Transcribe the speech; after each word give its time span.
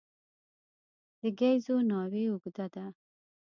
د 1.21 1.21
ګېزو 1.39 1.75
ناوې 1.89 2.23
اوږده 2.31 2.65
ده. 2.73 2.85